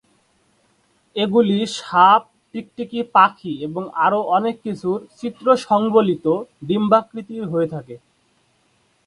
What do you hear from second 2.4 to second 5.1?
টিকটিকি, পাখি এবং আরও অনেক কিছুর